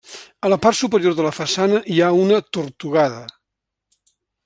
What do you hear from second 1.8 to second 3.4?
hi ha una tortugada.